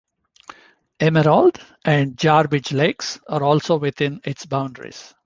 [0.99, 5.13] Emerald and Jarbidge Lakes are also within its boundaries.